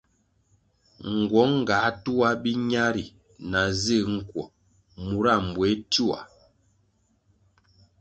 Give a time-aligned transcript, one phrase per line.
[1.17, 3.05] Nguong ga tuah biña ri
[3.51, 4.43] na zig nkuo
[5.05, 6.19] mura mbuéh tioa.